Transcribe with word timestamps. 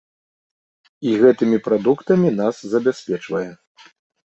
І 1.11 1.13
гэтымі 1.25 1.57
прадуктамі 1.67 2.35
нас 2.41 2.67
забяспечвае. 2.77 3.49